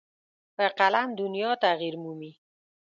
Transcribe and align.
په 0.55 0.65
قلم 0.79 1.09
دنیا 1.21 1.51
تغیر 1.65 1.95
مومي. 2.03 2.31